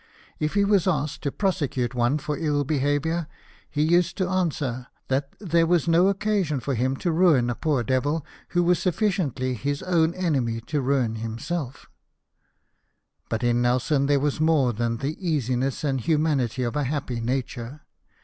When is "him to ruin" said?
6.73-7.51